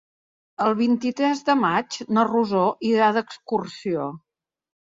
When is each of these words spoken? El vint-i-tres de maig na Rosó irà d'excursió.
El 0.67 0.71
vint-i-tres 0.79 1.43
de 1.49 1.57
maig 1.65 1.99
na 2.19 2.25
Rosó 2.31 2.65
irà 2.95 3.13
d'excursió. 3.21 4.11